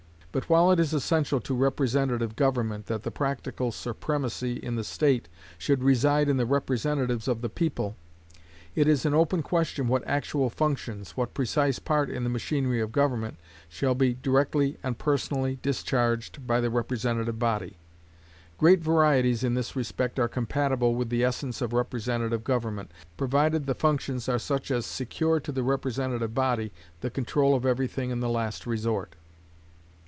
But 0.33 0.47
while 0.49 0.71
it 0.71 0.79
is 0.79 0.93
essential 0.93 1.41
to 1.41 1.53
representative 1.53 2.37
government 2.37 2.85
that 2.85 3.03
the 3.03 3.11
practical 3.11 3.69
supremacy 3.73 4.53
in 4.53 4.77
the 4.77 4.83
state 4.85 5.27
should 5.57 5.83
reside 5.83 6.29
in 6.29 6.37
the 6.37 6.45
representatives 6.45 7.27
of 7.27 7.41
the 7.41 7.49
people, 7.49 7.97
it 8.73 8.87
is 8.87 9.05
an 9.05 9.13
open 9.13 9.43
question 9.43 9.89
what 9.89 10.07
actual 10.07 10.49
functions, 10.49 11.17
what 11.17 11.33
precise 11.33 11.79
part 11.79 12.09
in 12.09 12.23
the 12.23 12.29
machinery 12.29 12.79
of 12.79 12.93
government, 12.93 13.39
shall 13.67 13.93
be 13.93 14.13
directly 14.13 14.77
and 14.83 14.97
personally 14.97 15.59
discharged 15.61 16.47
by 16.47 16.61
the 16.61 16.69
representative 16.69 17.37
body. 17.37 17.75
Great 18.57 18.79
varieties 18.79 19.43
in 19.43 19.53
this 19.53 19.75
respect 19.75 20.17
are 20.17 20.29
compatible 20.29 20.95
with 20.95 21.09
the 21.09 21.25
essence 21.25 21.61
of 21.61 21.73
representative 21.73 22.45
government, 22.45 22.89
provided 23.17 23.65
the 23.65 23.75
functions 23.75 24.29
are 24.29 24.39
such 24.39 24.71
as 24.71 24.85
secure 24.85 25.41
to 25.41 25.51
the 25.51 25.61
representative 25.61 26.33
body 26.33 26.71
the 27.01 27.09
control 27.09 27.53
of 27.53 27.65
every 27.65 27.87
thing 27.89 28.11
in 28.11 28.21
the 28.21 28.29
last 28.29 28.65
resort. 28.65 29.17